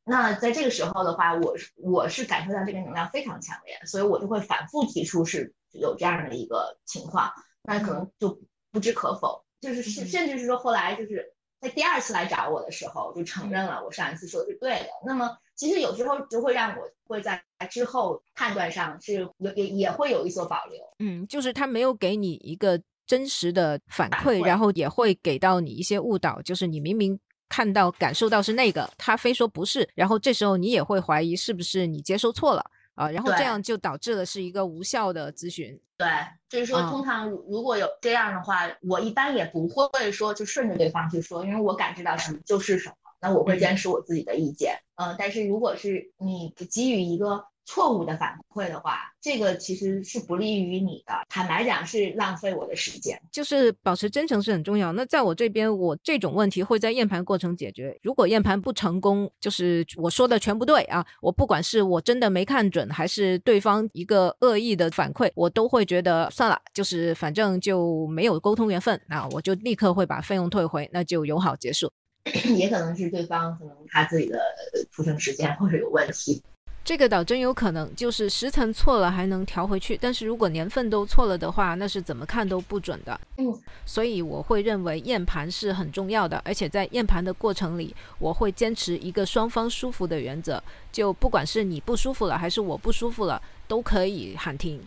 [0.03, 7.31] 那在这个时候的话，我是我是感受到这个能量非常强烈，所以我就会反复提出是有这样的一个情况，
[7.63, 8.39] 那可能就。
[8.71, 14.87] 不知可否，就是甚甚至是说后来就是在第二次来找我的时候，就承认了我上一次说的是对的。
[15.05, 20.81] 那么其实有时候就会让我会在之后判断上是有也也会有一所保留。
[20.99, 32.63] 嗯，就是他没有给你一个真实的反馈，然后也会给到你一些误导，就是你明明看到感受到是那个，他非说不是，然后这时候你也会怀疑是不是你接收错了。
[32.95, 35.79] 啊，然后这样就导致了是一个无效的咨询。
[35.97, 36.07] 对，
[36.49, 44.75] 就是说，通常如果有这样的话，我一般也不会说就顺着对方去说，因为我感知到什么就是什么，那我会坚持我自己的意见。
[44.95, 51.13] 嗯，但是如果是你给予一个错误的反馈的话，这个其实是不利于你的。
[51.29, 53.19] 坦白讲，是浪费我的时间。
[53.31, 54.91] 就是保持真诚是很重要。
[54.91, 57.97] 那在我这边，我这种问题会在验盘过程解决。
[58.01, 71.91] 如果验盘不成功，就是我说的全不对啊，我不管是我真的没看准，还是对方一个恶意的反馈，我都会觉得算了，就是反正就没有沟通缘分，那我就立刻会把费用退回，那就友好结束。
[72.55, 74.39] 也可能是对方可能他自己的
[74.91, 76.41] 出生时间或者有问题。
[76.83, 83.19] 这个倒真有可能，就是时辰错了还能调回去，但是如果年份都错了的话，那是怎么看都不准的。
[83.37, 83.53] 嗯，
[83.85, 94.81] 所以我会认为验盘是很重要的，而且在验盘的过程里，我会坚持一个双方舒服的原则，就不管是你不舒服了还是我不舒服了，都可以喊停。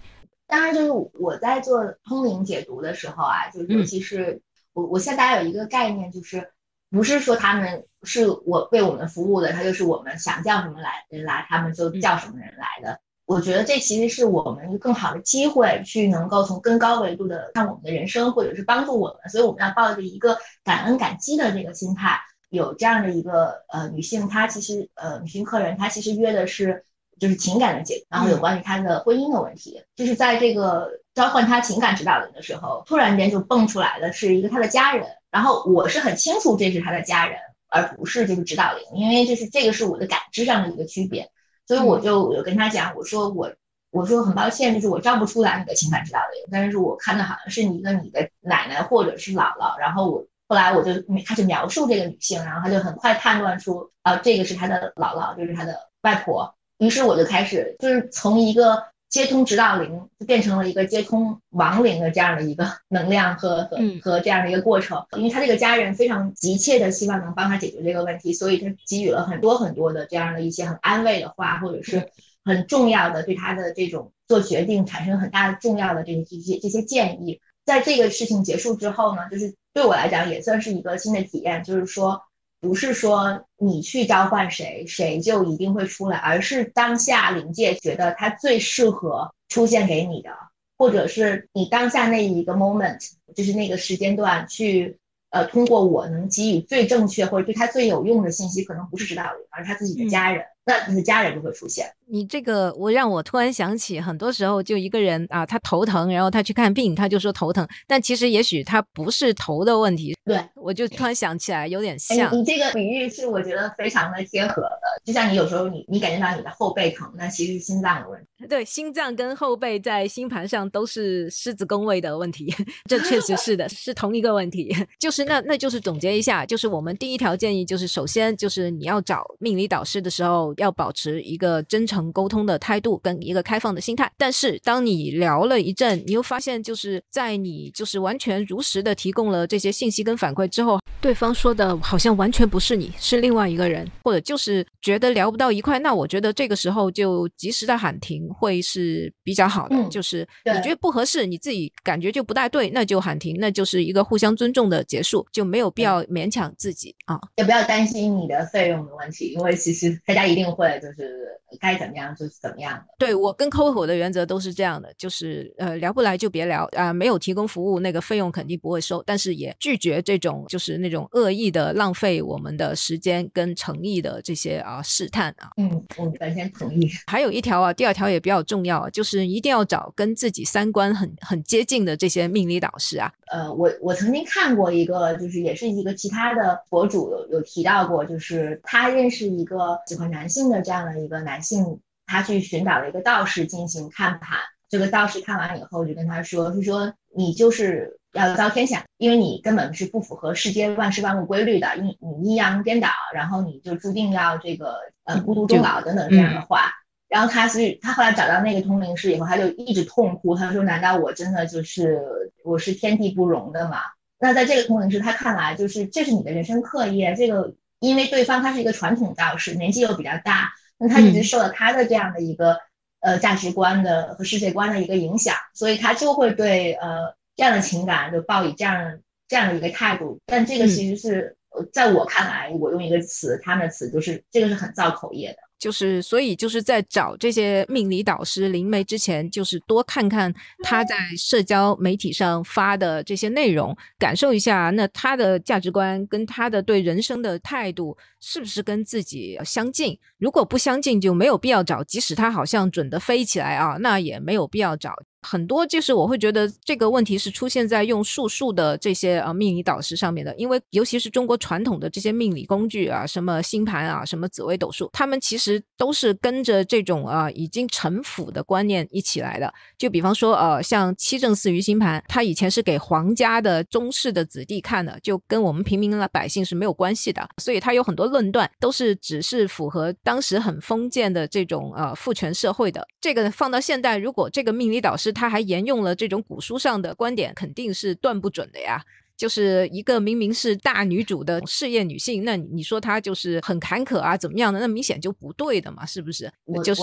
[0.48, 6.50] 当然，就是我在做通灵解读的时候啊，就尤其是我，我现在大家有一个概念，就是
[6.94, 7.84] 不是说他们。
[8.06, 13.00] 是我为我们服务的，他就是我们想叫什么来人来，他们就叫什么人来的。
[13.24, 19.30] 我觉得这其实是我们一个更好的机会，去能够从更高维度的看我们的人生，或者是帮助我们。
[19.30, 22.20] 所以我们要抱着一个感恩感激的这个心态。
[22.50, 26.84] 有这样的一个呃女性，她其实呃女性客人，她其实约的是
[27.18, 29.82] 就是情感的解，然后有关于她的婚姻的问题。
[29.96, 37.36] 就是在这个召唤她情感指导人的时候，突然间就蹦出来的是一个她的家人，然后我是很清楚这是他的家人。
[37.76, 41.28] 而不是就是指导灵，因为就是这个是我的感知上的一个区别，
[41.66, 43.52] 所以我就有跟他讲，我说我
[43.90, 50.92] 我说很抱歉，就是我照不出来你的情感指导灵，但是我看的好像是你一个你的奶奶或者是姥姥，然后我后来我就
[51.26, 58.84] 开始描述这个女性，然后他就很快判断出啊这个是他的姥姥，就是他的外婆，于是我就开始就是从一个。
[59.14, 72.08] 接通指导灵就变成了一个接通亡灵的这样的一个能量和和和这样的一个过程，因为他这个家人非常急切的希望能帮他解决这个问题，所以他给予了很多很多的这样的一些很安慰的话，或者是
[72.44, 77.40] 很重要的对他的这种做决定产生很大的重要的这些这些这些建议。
[77.64, 82.20] 在这个事情结束之后呢，就是对我来讲也算是一个新的体验，就是说。
[82.64, 90.30] 不是说你去召唤谁，谁就一定会出来，而是当下灵界觉得他最适合出现给你的，
[90.78, 94.96] 或者是你当下那一个 moment，就是那个时间段去，
[95.28, 100.46] 呃，通过我能给予最正确或者对他最有用的信息，可能不是指导灵，而是他自己的家人。
[100.64, 101.92] 那你的家人就会出现。
[102.06, 110.14] 你这个，我让我突然想起，很多时候就一个人啊，他头疼，然后他去看病，他就说头疼，但其实也许他不是头的问题。
[110.24, 112.34] 对，我就突然想起来，有点像。
[112.34, 118.46] 你这个比喻是我觉得非常的贴合的，就像你有时候你你感觉到你的后背疼，那其实是心脏的问题。
[118.48, 122.54] 对，心脏跟后背在星盘上都是狮子宫位的问题，
[122.88, 124.74] 这确实是的，是同一个问题。
[124.98, 130.54] 就是那那就是总结一下，就是我们第一条建议就是，首先就是你要找命理导师的时候。
[130.58, 149.76] 要保持一个真诚沟通的态度跟一个开放的心态，但是当你聊了一阵，你又发现就是在你就是完全如实的提供了这些信息跟反馈之后，对方说的好像完全不是你，是另外一个人，或者就是觉得聊不到一块，那我觉得这个时候就及时的喊停会是比较好的。
[149.90, 160.44] 就是你觉得不合适，你自己感觉就不太对，那就喊停，那就是一个互相尊重的结束，就没有必要勉强自己啊，也不要担心你的费用的问题，因为其实大家一定。
[160.54, 161.26] 会就是
[161.60, 162.84] 该怎么样就是怎么样的。
[162.98, 175.50] 对我跟客户的原则都是这样的，就是呃聊不来就别聊啊，没有提供服务那个费用肯定不会收，但是也拒绝这种就是那种恶意的浪费我们的时间跟诚意的这些啊试探啊。
[175.56, 176.90] 嗯，我完全同意。
[177.06, 183.12] 还有一条啊，第二条也比较重要，就是一定要找跟自己三观很很接近的这些命理导师啊。
[183.30, 194.38] 呃，我我曾经看过一个，就是也是一个其他的博主有有提到过，就是他认识一个喜欢男性的这样的一个男性，他去寻找了一个道士进行看盘。
[194.68, 206.72] 这个道士看完以后就跟他说，是说你就是要遭天谴，因为你根本是不符合世间万事万物规律的，你你阴阳颠倒，然后你就注定要这个呃孤独终老等等这样的话。
[207.06, 212.02] 然后他所以他后来找到那个通灵师以后，他就一直痛哭，他说：“难道我真的就是
[212.42, 213.78] 我是天地不容的吗？”
[214.18, 217.14] 那在这个通灵师他看来，就是这是你的人生课业。
[217.14, 222.58] 这个因为对方他是一个传统道士，年纪又比较大，那他一直受了他的这样的一个
[223.00, 230.18] 呃价值观的和世界观的一个影响，所以他就会对呃这样的情感就抱以这样这样的一个态度。
[230.26, 231.36] 但这个其实是
[231.72, 235.38] 在我看来，我用一个词，他们的词就是这个是很造口业的。
[235.64, 240.30] 就是，所以就是在找这些命理导师灵媒之前，就是多看看
[240.62, 249.98] 他在社交媒体上发的这些内容，感受一下，那他的价值观跟他的对人生的态度是不是跟自己相近？
[250.18, 251.82] 如果不相近，就没有必要找。
[251.82, 254.94] 即使他好像准的飞起来啊，那也没有必要找。
[255.24, 269.52] 很多就是我会觉得这个问题是出现在用术数的这些呃命理导师上面的，因为尤其是中国传统的这些命理工具啊，什么星盘啊，什么紫微斗数，他们其实都是跟着这种啊已经陈腐的观念一起来的。
[269.78, 277.26] 就比方说呃，像七正四余星盘，它以前是给皇家的宗室的子弟看的，就跟我们平民百姓是没有关系的。
[277.40, 282.86] 所以它有很多论断都是只是符合当时很封建的这种呃父权社会的。
[283.00, 288.84] 这个放到现代，如果这个命理导师他还沿用了这种古书上的观点，肯定是断不准的呀。
[289.16, 294.58] 就是一个明明是大女主的事业女性，那你说她就是很坎坷啊，怎么样的？
[294.58, 296.30] 那明显就不对的嘛，是不是？
[296.64, 296.82] 就是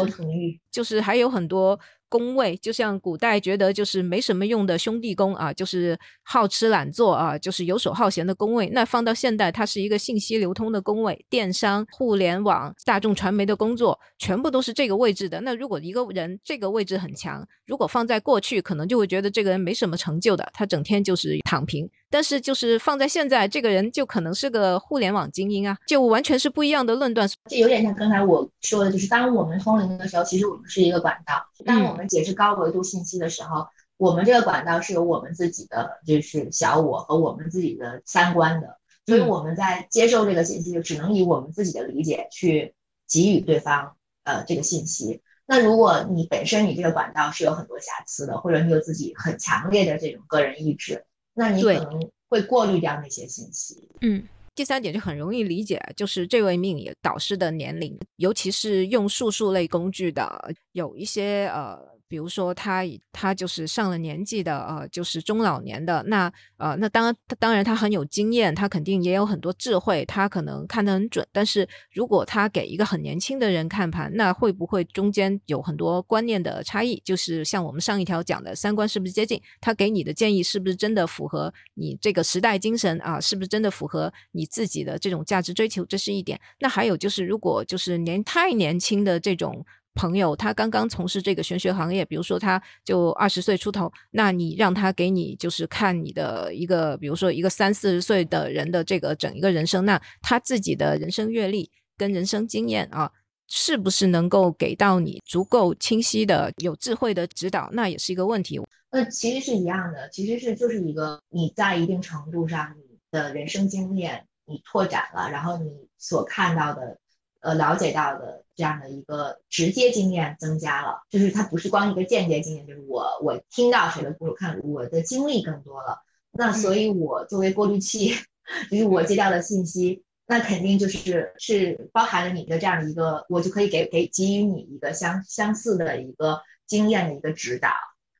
[0.71, 1.77] 就是还有很多。
[2.11, 8.69] 宫位就像古代觉得就是没什么用的兄弟宫啊，就是好吃懒做啊，就是游手好闲的宫位。
[8.73, 15.39] 那放到现代，它是一个信息流通的宫位，电商、互联网、大众传媒的工作，全部都是这个位置的。
[15.39, 21.89] 那如果一个人这个位置很强，如果放在过去，可能就会觉得这个人没什么成就的，他整天就是躺平。
[22.13, 27.25] 但是就是放在现在，这个人就可能是个互联网精英啊，就完全是不一样的论断。
[27.45, 31.41] 这有点像刚才我说的，就是当我们通灵的时候，其实我们是一个管道。
[31.63, 38.77] 当我们解释高维度信息的时候，我们这个管道是有我们自己的，就是小我和我们自己的三观的。
[39.05, 42.75] 所以我们在接受这个信息，就只能以我们自己的理解去
[43.07, 45.21] 给予对方呃这个信息。
[45.47, 51.03] 那如果你本身你这个管道是有很多瑕疵的，或者你有自己很强烈的这种个人意志。
[51.33, 53.89] 那你可能会过滤掉那些信息。
[54.01, 54.23] 嗯，
[54.55, 61.90] 第三点就很容易理解，就是这位命理导师的年龄，尤其是用数数类工具的，有一些呃。
[62.11, 71.25] 比如说他他就是上了年纪的呃，就是中老年的那呃那当当然他很有经验，他肯定也有很多智慧，他可能看得很准。
[71.31, 77.01] 但是如果他给一个很年轻的人看盘，那会不会中间有很多观念的差异？
[77.05, 79.41] 就是像我们上一条讲的三观是不是接近？
[79.61, 83.21] 他给你的建议是不是真的符合你这个时代精神啊？
[83.21, 85.85] 是不是真的符合你自己的这种价值追求？
[85.85, 86.37] 这是一点。
[86.59, 89.65] 那还有就是，如果就是年太年轻的这种。
[89.93, 103.11] 朋友，他刚刚从事这个玄学行业，比如说他就二十岁出头，那你让他给你就是看你的一个，比如说一个三四十岁的人的这个整一个人生，那他自己的人生阅历跟人生经验啊，
[103.47, 107.69] 是不是能够给到你足够清晰的、有智慧的指导？
[107.73, 108.61] 那也是一个问题。
[108.91, 116.97] 那其实是一样的，其实是就是一个你在一定程度上你的人生经验你拓展了，然后你所看到的。
[117.41, 128.13] 呃，了解到的这样的一个直接经验增加了，就是它不是光一个间接经验，就是我我听到谁的故事，看我的经历更多了，那所以我作为过滤器，
[128.69, 137.71] 就是我接到的信息，那肯定就是是包含了你的这样的一个，我就可以给给给予你一个相相似的一个经验的一个指导，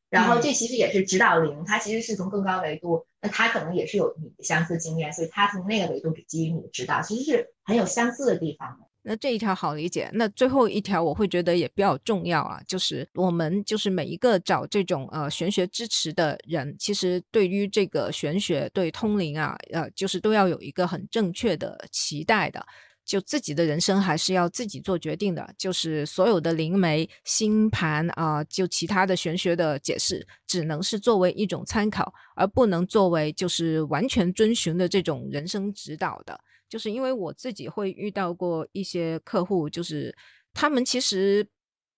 [0.09, 8.87] 然后这其实也是指导灵，它其实是从更高维度，那它可能也是有你的相似经验，所以它从那个维度给予你的指导，其实是很有相似的地方的。
[9.03, 22.63] 那这一条好理解，那最后一条我会觉得也比较重要啊，就是我们就是每一个找这种呃玄学支持的人，其实对于这个玄学对通灵啊，呃，就是都要有一个很正确的期待的，
[23.03, 36.39] 就自己的人生还是要自己做决定的，就是所有的灵媒星盘啊，就其他的玄学的解释，只能是作为一种参考，而不能作为就是完全遵循的这种人生指导的。
[36.71, 40.15] 就是因为我自己会遇到过一些客户，就是
[40.53, 41.45] 他们其实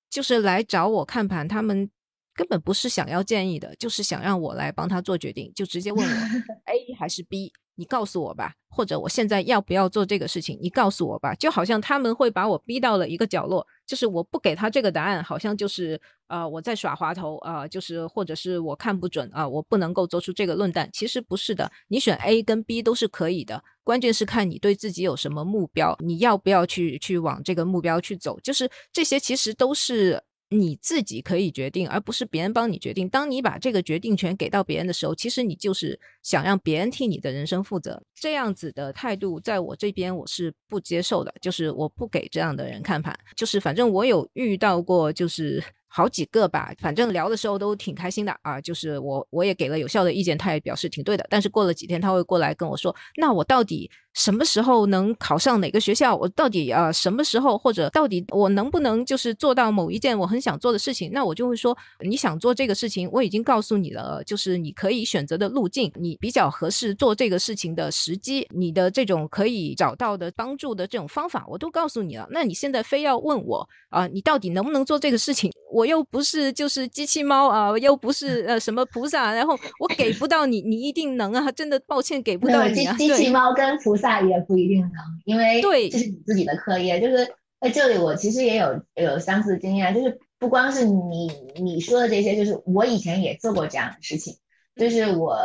[0.09, 1.87] 就是来找我看盘，他们
[2.33, 6.13] 根本不是想要建议的，就是想让我来帮他做决定，就直接问我
[6.65, 7.53] A 还是 B。
[7.75, 10.57] 你告诉我吧，或者我现在要不要做这个事情？
[10.61, 20.89] 你告诉我吧，就好像他们会把我逼到了一个角落，就是我不给他这个答案，好像就是呃我在耍滑头啊，就是或者是我看不准啊，我不能够做出这个论断。
[20.93, 30.23] 其实不是的，你选 A 跟 B 都是可以的，关键是看你对自己有什么目标，你要不要去去往这个目标去走，就是这些其实都是。
[30.53, 33.09] 你自己可以决定，而不是别人帮你决定。
[33.09, 38.01] 当你把这个决定权给到别人的时候，其实你就是想让别人替你的人生负责。
[38.13, 43.17] 这样子的态度，在我这边我是不接受的，就是我不给这样的人看盘。
[43.35, 45.63] 就是反正我有遇到过，就是。
[45.95, 48.59] 好几个吧，反正聊的时候都挺开心的啊。
[48.59, 51.23] 就是我我也给了有效的意见，他也表示挺对的。
[51.29, 56.15] 但是过了几天，他会过来跟我说：“那我到底什么时候能考上哪个学校？
[56.15, 72.27] 我到底啊什么时候或者到底我能不能就是做到某一件我很想做的事情？”那我就会说：“你想做这个事情，我已经告诉你了，就是你可以选择的路径，你比较合适做这个事情的时机，你的这种可以找到的帮助的这种方法，我都告诉你了。
[72.31, 75.49] 那你现在非要问我啊，你到底能不能做这个事情？
[75.71, 81.51] 我。”又不是就是机器猫啊，又不是呃什么菩萨，然后我给不到你，你一定能啊！
[81.51, 82.95] 真的抱歉给不到你啊。
[82.97, 84.91] 机器猫跟菩萨也不一定能，
[85.25, 86.99] 因为对，这是你自己的课业。
[86.99, 94.37] 就是在这里，我其实也有有相似的经验，就是不光是你你说的这些，就是我以前也做过这样的事情。
[94.75, 95.37] 就是我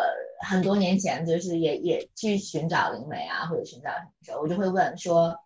[0.47, 5.37] 很多年前，就是也也去寻找灵媒啊，或者寻找什么时候，我就会问说。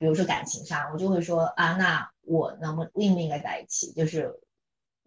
[0.00, 3.90] 比如说感情上，我就会说啊，那我能不应不应该在一起？
[3.94, 4.32] 就是，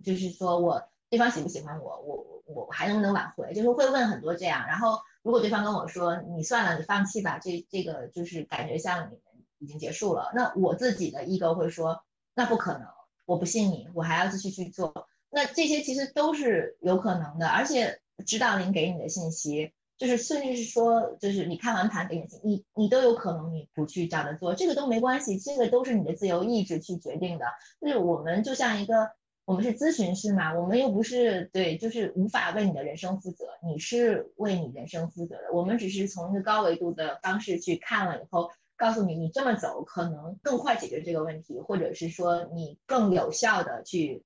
[0.03, 3.53] 就是说我对方喜不喜欢我，我我我还能不能挽回？
[3.53, 4.67] 就是会问很多这样。
[4.67, 9.21] 然后如果对方跟我说你算了，你放弃吧，这这个就是感觉像你们
[9.59, 10.31] 已经结束了。
[10.35, 12.03] 那我自己的 ego 会说
[12.33, 12.87] 那不可能，
[13.25, 15.07] 我不信你，我还要继续去做。
[15.29, 19.71] 那这些其实都是有可能的，而且指导灵给你的信息。
[19.97, 27.45] 就是，甚至是说，就是你看完盘给你，你你都有可能你不去这样的做，这个都没关系，这个都是你的自由意志去决定的。
[27.79, 29.11] 就是我们就像一个，
[29.45, 35.51] 我们是咨询师嘛，我们又不是对，就是无法为你的人生负责，你是为你人生负责的。
[35.53, 44.23] 我们只是从一个高维度的方式去看了以后，告诉你，你这么走可能更快解决这个问题，或者是说你更有效的去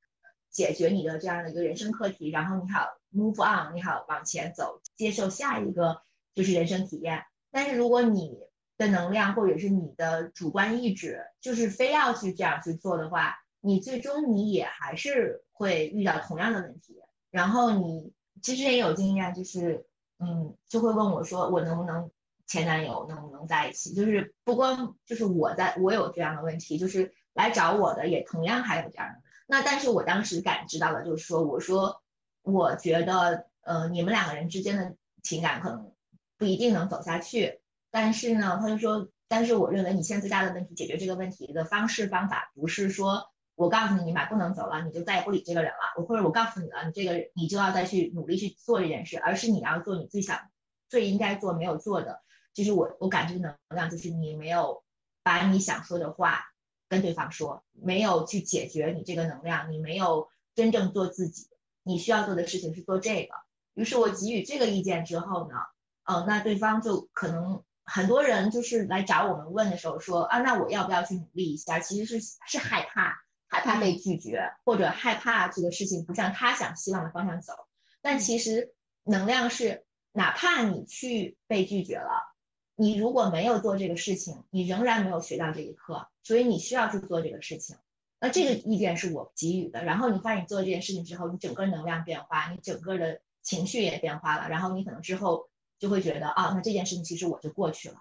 [0.51, 2.88] 解决你的这样的一个人生课题，然后你好。
[3.16, 6.01] Move on，你好，往前走，接受下一个
[6.34, 7.24] 就是人生体验。
[7.49, 8.38] 但是如果你
[8.78, 17.01] 的能量或者是你的主观意志就是非要去这样去做的话，你最终你也还是会遇到同样的问题。
[17.32, 19.86] 然后你其实也有经验，就是
[20.20, 22.11] 嗯，就会问我说，我能不能
[22.47, 23.93] 前男友能不能在一起？
[23.93, 29.22] 就是不光就是我在我有这样的问题，就是来找我的也同样还有这样的。
[29.47, 32.01] 那但是我当时感知到的就是说，我说。
[32.47, 35.91] 我觉得，呃，你们两个人之间的情感可能
[36.38, 37.59] 不一定能走下去。
[37.89, 50.49] 但是呢，他就说，但是我认为你现在最大的问题，解决这个问题的方式方法，不是说我告诉你，你俩不能走了，你就再也不理这个人了，我或者我告诉你了，你这个你就要再去努力去做这件事，而是你要做你最想、
[50.89, 52.22] 最应该做没有做的。
[52.53, 54.84] 就是我我感觉能量就是你没有
[55.24, 56.45] 把你想说的话
[56.88, 61.47] 跟对方说，没有去解决你这个能量，你没有真正做自己。
[61.84, 63.36] 你需要做的事情是做这个，
[63.76, 65.56] 于是我给予这个意见之后呢，
[66.03, 71.80] 呃，那对方就可能很多人就是来找我们问的时候说啊，那我要不要去努力一下？
[71.80, 73.16] 其实是是害怕，
[73.56, 77.53] 害怕被拒绝，或者害怕这个事情不向他想希望的方向走。
[78.01, 78.74] 但其实
[79.06, 82.36] 能量是，哪怕你去被拒绝了，
[82.76, 87.78] 你如果没有做这个事情，你仍然没有学到这一课，所以你需要去做这个事情。
[88.20, 95.49] 那这个意见是我给予的，然后你发现你做这件事情之后，你整个能量变化，你整个的情绪也变化了，然后你可能之后
[95.80, 97.95] 就会觉得啊，那这件事情其实我就过去了。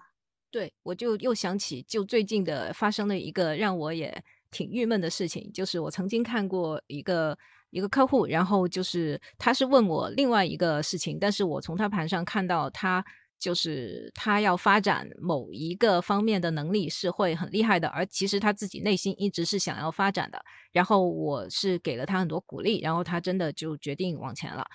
[0.51, 7.37] 对，我就又想起就最近的发生的一个让我也挺郁闷的事情，就是我曾经看过一个
[7.69, 13.03] 一个客户，然后就是他是问我另外一个事情，但是我从他盘上看到他。
[13.37, 20.41] 就是他要发展某一个方面的能力是会很厉害的，而其实他自己内心一直是想要发展的。
[20.71, 24.65] 然后我是给了他很多鼓励，然后他真的就决定往前了。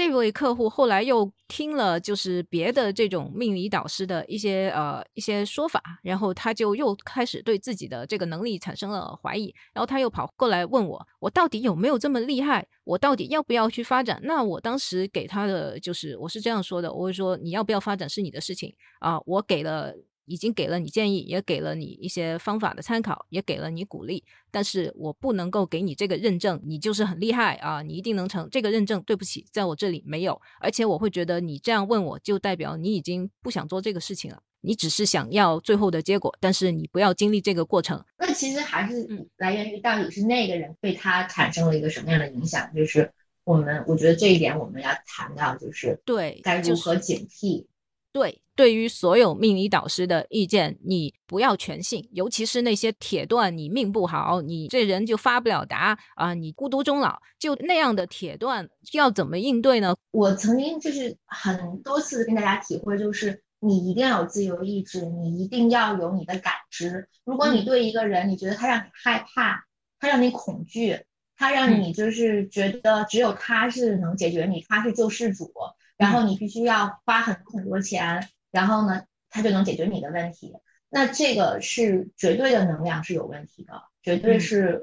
[0.00, 12.66] 这位客户后来又听了就是别的这种命理导师的一些呃一些说法，然后他就又开始对自己的这个能力产生了怀疑，然后他又跑过来问我，我到底有没有这么厉害？
[12.84, 14.18] 我到底要不要去发展？
[14.22, 19.94] 那我当时给他的就是我是这样说的，我会说你要不要发展是你的事情啊，我给了。
[20.30, 28.48] 已经给了你建议，也给了你一些方法的参考，也给了你鼓励，但是我不能够给你这个认证，你就是很厉害啊，你一定能成。
[28.48, 38.00] 这个认证对不起，在我这里没有，而且我会觉得你这样问我就代表你已经不想做这个事情了，你只是想要最后的结果，但是你不要经历这个过程。
[38.16, 43.10] 那其实还是来源于到底是那个人对他产生了一个什么样的影响，就是
[43.42, 47.66] 我们我觉得这一点我们要谈到，就是对该如何警惕。
[48.12, 59.94] 对，对于所有命理导师的意见，你不要全信，尤其是那些铁断你命不好，你这人就发不了达啊，你孤独终老，就那样的铁断，要怎么应对呢？
[60.10, 67.08] 我曾经就是很多次跟大家体会，就是你一定要有自由意志，你一定要有你的感知。
[67.24, 69.64] 如果你对一个人，你觉得他让你害怕，
[70.00, 70.98] 他让你恐惧，
[71.36, 75.52] 他让你就是觉得只有他是能解决你，他是救世主，
[76.00, 80.50] 然后你必须要花很很多钱，然后呢，他就能解决你的问题。
[80.88, 84.82] 那这个是绝对的能量是有问题的，绝对是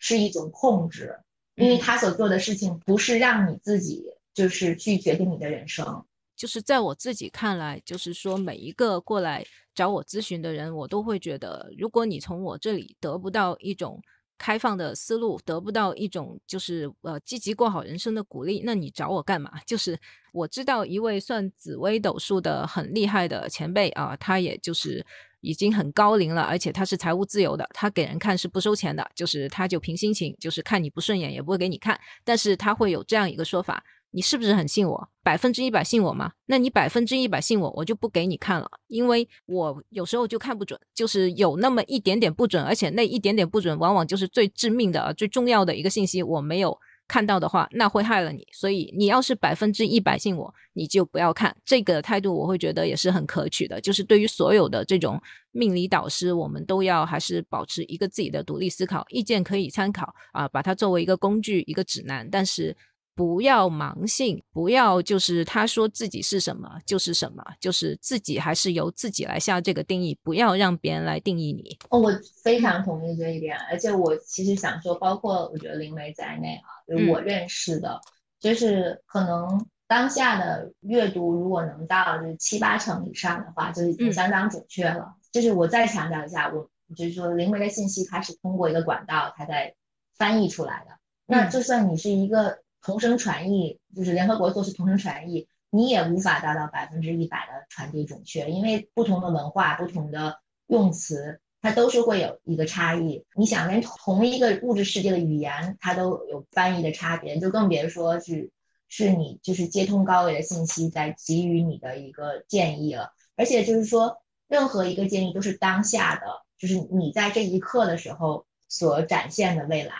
[0.00, 1.16] 是一种控制，
[1.54, 4.02] 因为他所做的事情不是让你自己
[4.34, 6.04] 就是去决定你的人生。
[6.34, 14.02] 就是在我自己看来，就是说每一个过来找我咨询的人，我都会觉得，如果你从我这里得不到一种
[14.38, 19.50] 开放的思路，得不到一种就是呃积极过好人生的鼓励，那你找我干嘛？
[19.66, 19.98] 就是
[20.32, 25.04] 我知道一位算紫微斗数的很厉害的前辈啊，他也就是
[25.40, 33.82] 已经很高龄了，而且他是财务自由的，他给人看是不收钱的，就是他就凭心情，就是看你不顺眼也不会给你看，但是他会有这样一个说法。
[34.16, 35.08] 你是不是很信我？
[35.22, 36.32] 百分之一百信我吗？
[36.46, 48.46] 那你百分之一百信我，我就不给你看了，因为我有时候就看不准，就是有那么一点点不准，而且那一点点不准，往往就是最致命的、最重要的一个信息，我没有看到的话，那会害了你。
[48.52, 51.54] 所以你要是百分之一百信我，你就不要看。
[51.62, 53.78] 这个态度我会觉得也是很可取的。
[53.82, 55.20] 就是对于所有的这种
[55.52, 62.74] 命理导师，我们都要还是保持一个自己的独立思考，意见可以参考啊，把它作为一个工具、一个指南，但是。
[63.16, 71.78] 不要盲信，不要就是他说自己是什么就是什么，就是自己还是由自己来下这个定义，不要让别人来定义你。
[71.88, 72.12] 哦，我
[72.44, 77.98] 非常同意这一点，而且我其实想说，包括我觉得灵媒在内啊，就我认识的，
[78.38, 85.14] 就是可能当下的阅读如果能到就是七八成以上的话，就已经相当准确了。
[85.32, 89.74] 就是我再强调一下，我就是说灵媒的信息它是通过一个管道，它在
[90.18, 90.98] 翻译出来的。
[91.24, 92.58] 那就算你是一个。
[92.86, 103.24] 同声传译就是联合国做是同声传译，你也无法达到百分之一百的传递准确，因为不同的文化、不同的用词，它都是会有一个差异。
[103.34, 108.52] 你想连同一个物质世界的语言，它都有翻译的差别，就更别说是
[108.88, 113.10] 是你就是接通高维的信息在给予你的一个建议了。
[113.34, 116.26] 而且就是说，任何一个建议都是当下的，
[116.56, 119.92] 就是你在这一刻的时候所展现的未来。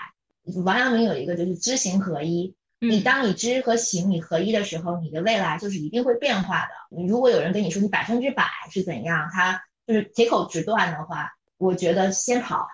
[0.64, 2.54] 王阳明有一个就是知行合一。
[2.78, 6.68] 你当你知和行你合一的时候，你的未来就是一定会变化的。
[6.94, 12.66] 你如果有人跟你说你百分之百是怎样，他就是铁口直断的话，我觉得先跑。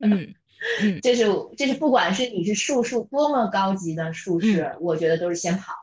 [0.00, 0.34] 嗯，
[1.02, 1.26] 这是
[1.56, 5.74] 这是不管是你是术数多么高级的术士，我觉得都是先跑。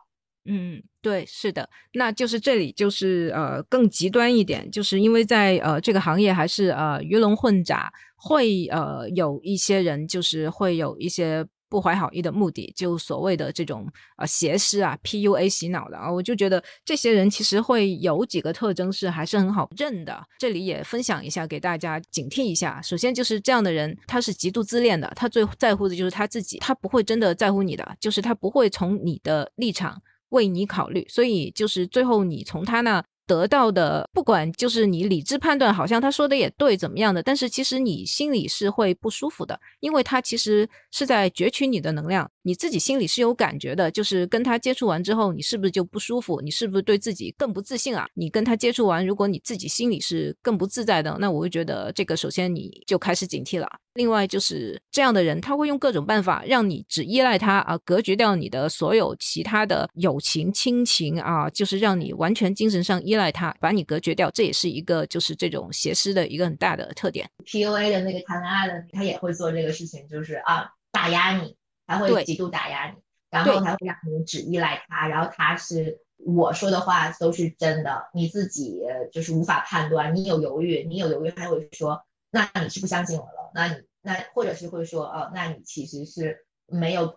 [0.46, 11.46] 嗯，对，是的，那就是这里就是呃更极端一点，就是因为在呃这个行业还是呃鱼龙混杂，会呃有一些人就是会有一些。
[11.70, 20.22] 不怀好意的目的，就所谓的这种啊邪师啊 PUA 洗脑的啊，我就觉得这些人其实会有几个特征是还是很好认的。
[20.40, 22.82] 这里也分享一下给大家警惕一下。
[22.82, 31.06] 首先就是这样的人，他是极度自恋的，他最在乎的就是他自己，他不会真的在乎你的，就是他不会从你的立场为你考虑。
[31.08, 33.04] 所以就是最后你从他那。
[33.30, 37.22] 得到的，不管就是你理智判断，好像他说的也对，怎么样的？
[37.22, 43.92] 但是其实你心里是会不舒服的，因为他其实是在攫取你的能量，你自己心里是有感觉的。
[43.92, 46.42] 就是跟他接触完之后，你是不是就不舒服？
[46.42, 48.08] 你是不是对自己更不自信啊？
[48.16, 53.70] 你跟他接触完，如果你自己心里是更不自在的，那我会觉得这个首先你就开始警惕了。
[54.00, 64.32] 另外就是这样的人，他会用各种办法让你只依赖他啊，隔绝掉你的所有其他的友情、亲情啊，就是让你完全精神上依赖他，把你隔绝掉。
[64.32, 67.30] 这也是一个就是这种邪师的一个很大的特点。
[67.46, 71.54] PUA 的那个谈恋爱的，他也会做这个事情，就是啊，打压你，
[71.86, 72.96] 他会极度打压你，
[73.30, 78.80] 然后他会让你只依赖他，然后他是我说的话都是真的，你自己
[79.12, 83.76] 就是无法判断，你有犹豫，你有犹豫，他会说，那你是不相信我了，那你。
[84.02, 87.16] 那或者是会说哦，那你其实是没有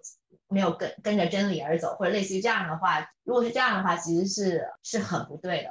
[0.49, 5.71] 没有跟跟着真理而走，或者类似于这样的话，如果是这样的话，其实是是很不对的。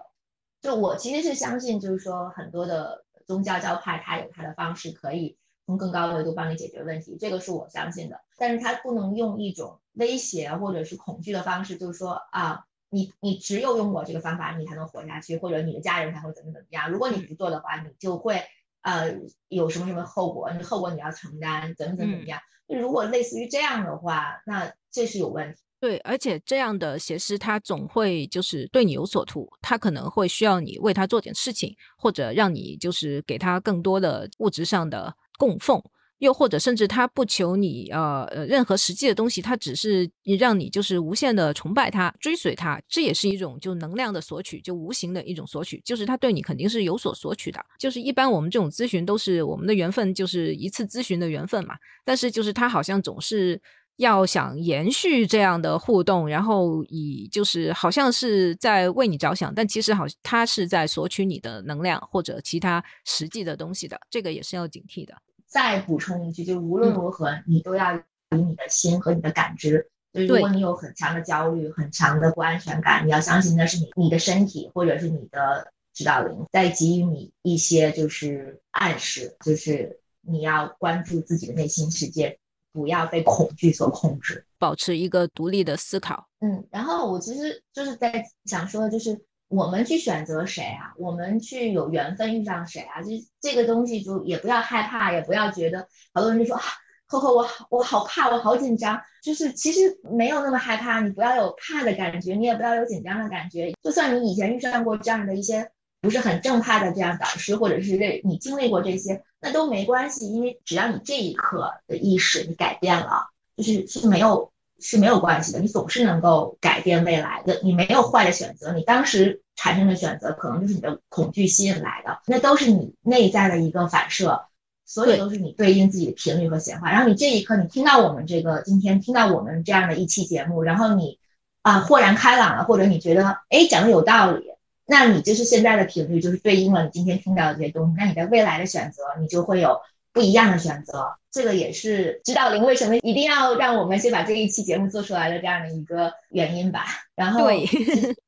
[0.62, 8.22] 就我其实是相信，就是说很多的宗教教派，它有它的方式可以从更高的维度帮你解决问题，这个是我相信的。
[8.38, 16.90] 但是它不能用一种威胁或者是恐惧的方式，就是说啊，你你只有用我这个方法，你才能活下去，或者你的家人才会怎么怎么样。
[16.90, 18.42] 如果你不做的话，你就会。
[18.82, 19.16] 呃，
[19.50, 20.52] 有什么什么后果？
[20.52, 22.40] 你后果你要承担，怎么怎么怎么样？
[22.68, 25.60] 如果类似于这样的话，那这是有问题。
[25.80, 35.82] 对，而且这样的邪师他总会就是对你有所图，他可能会需要你为他做点事情，或者让你就是给他更多的物质上的供奉。
[36.22, 40.08] 又或者甚至他不求你呃呃任何实际的东西，他只是
[40.38, 47.60] 让你就是无限的崇拜他、追随他，这也是一种就能量的索取，就无形的一种索取，就是他对你肯定是有所索取的。
[47.80, 51.74] 就是一般我们这种咨询都是我们的缘分，就是一次咨询的缘分嘛。
[52.06, 53.60] 但是就是他好像总是
[53.98, 65.16] 要想延续这样的互动，然后以就是好像是在为你着想，但其实好他是在索取你的能量或者其他实际的东西的，这个也是要警惕的。
[65.52, 68.02] 再补充一句，就无论如何，你都要以
[68.36, 69.90] 你的心和你的感知。
[70.14, 82.40] 就如果你有很强的焦虑、很强的不安全感，你要相信那是你你的身体或者是你的指导灵在给予你一些就是暗示，就是你要关注自己的内心世界。
[82.74, 86.26] 不要被恐惧所控制，保持一个独立的思考。
[86.40, 93.10] 嗯，然后我其实就是在想说，就是我们去选择谁啊，我们去有缘分遇上谁啊，就
[93.42, 96.64] 这个东西就也不要害怕，也不要觉得好多人就说啊，
[97.08, 99.00] 呵呵，我我好怕，我好紧张。
[99.22, 103.74] 就是其实没有那么害怕，你不要有怕的感觉，你也不要有紧张的感觉。
[103.84, 105.70] 就算你以前遇上过这样的一些
[106.02, 109.22] 不是很正派的这样导师，或者是这你经历过这些。
[109.42, 113.28] 那都没关系，因为只要你这一刻的意识你改变了，
[113.58, 117.60] 就是是没有是没有关系的，你总是能够改变未来的。
[117.64, 124.46] 你没有坏的选择，你当时产生的选择可能就是你的恐惧吸引来的，那都是你内在的一个反射，
[124.86, 126.92] 所有都是你对应自己的频率和显化。
[126.92, 131.20] 然后你这一刻你听到我们这个今天听到我们这样的一期节目，然后你
[131.62, 134.46] 啊豁然开朗了，或者你觉得哎讲的有道理。
[134.88, 137.94] 那你就是现在的频率，就是对应了你今天听到的这些东西。
[137.98, 139.80] 那你在未来的选择，你就会有
[140.14, 141.06] 不一样的选择。
[141.32, 146.84] 这个也是指导灵为什么一定要让我们先把这一期节目做出来的这样的一个原因吧。
[147.16, 147.48] 然后，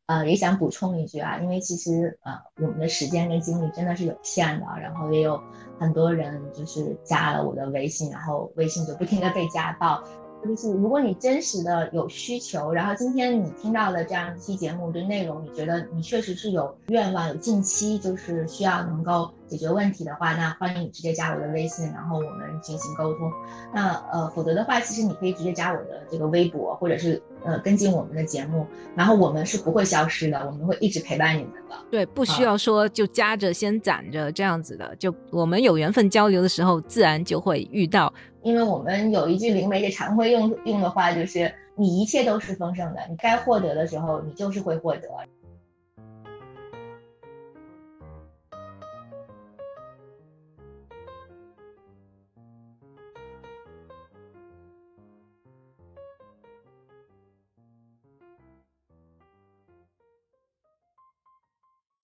[0.06, 2.32] 呃，也想补充一句啊，因为其实呃，
[2.66, 4.66] 我们的时间跟精力真的是有限的。
[4.82, 5.38] 然后也有
[5.78, 10.02] 很多人就是加了我的微信，然后微信就不停的被加爆。
[10.46, 23.32] 就是如果你真实的有需求，然后今天你听到的这样一期节目的内容，你觉得你确实是有愿望，有近期就是需要能够解决问题的话，那欢迎你直接加我的微信，然后我们进行沟通。
[23.74, 28.66] 那呃，否则的话，其实你可以直接加我的这个微博，或者是呃跟进我们的节目，
[28.96, 31.76] 然后我们是不会消失的，我们会一直陪伴你们的。
[31.92, 38.12] 对，不需要说就加着先攒着这样子的，就我们有缘分交流的时候，自然就会遇到。
[38.42, 45.08] 因为我们有一句灵媒也常会用用的话，就是你一切都是丰盛的，你该获得的时候，你就是会获得。